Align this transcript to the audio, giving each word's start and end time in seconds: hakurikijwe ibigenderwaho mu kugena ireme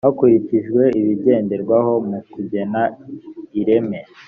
hakurikijwe 0.05 0.83
ibigenderwaho 0.99 1.93
mu 2.09 2.19
kugena 2.33 2.81
ireme 3.59 3.99